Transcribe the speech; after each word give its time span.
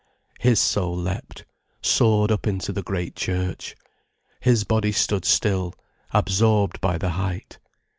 His 0.39 0.59
soul 0.59 0.97
leapt, 0.97 1.45
soared 1.83 2.31
up 2.31 2.47
into 2.47 2.73
the 2.73 2.81
great 2.81 3.15
church. 3.15 3.75
His 4.39 4.63
body 4.63 4.91
stood 4.91 5.25
still, 5.25 5.75
absorbed 6.11 6.81
by 6.81 6.97
the 6.97 7.09
height. 7.11 7.59